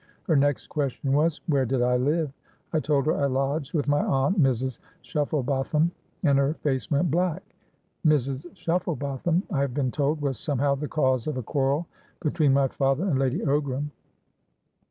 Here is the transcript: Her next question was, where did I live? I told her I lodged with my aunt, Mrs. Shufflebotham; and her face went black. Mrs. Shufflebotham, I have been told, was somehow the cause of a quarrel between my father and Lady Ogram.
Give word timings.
Her 0.23 0.35
next 0.35 0.65
question 0.65 1.13
was, 1.13 1.41
where 1.45 1.63
did 1.67 1.83
I 1.83 1.95
live? 1.95 2.33
I 2.73 2.79
told 2.79 3.05
her 3.05 3.13
I 3.13 3.25
lodged 3.27 3.75
with 3.75 3.87
my 3.87 4.01
aunt, 4.03 4.41
Mrs. 4.41 4.79
Shufflebotham; 5.03 5.91
and 6.23 6.39
her 6.39 6.55
face 6.55 6.89
went 6.89 7.11
black. 7.11 7.43
Mrs. 8.03 8.47
Shufflebotham, 8.55 9.43
I 9.51 9.59
have 9.61 9.75
been 9.75 9.91
told, 9.91 10.19
was 10.19 10.39
somehow 10.39 10.73
the 10.73 10.87
cause 10.87 11.27
of 11.27 11.37
a 11.37 11.43
quarrel 11.43 11.85
between 12.19 12.51
my 12.51 12.67
father 12.67 13.07
and 13.07 13.19
Lady 13.19 13.41
Ogram. 13.41 13.91